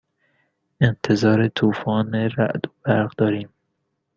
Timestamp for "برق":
2.85-3.15